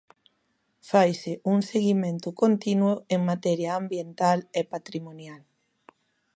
Faise 0.89 1.33
un 1.53 1.59
seguimento 1.71 2.29
continuo 2.41 2.93
en 3.15 3.19
materia 3.31 3.71
ambiental 3.81 4.37
e 4.59 4.63
patrimonial. 4.73 5.41